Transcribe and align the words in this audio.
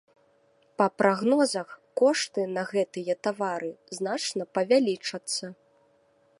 Па 0.81 0.85
прагнозах, 1.01 1.69
кошты 2.01 2.41
на 2.55 2.63
гэтыя 2.71 3.13
тавары 3.27 3.69
значна 4.01 4.43
павялічацца. 4.59 5.45